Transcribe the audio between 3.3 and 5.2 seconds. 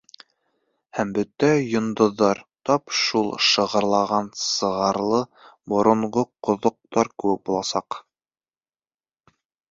шығырлаған сығырлы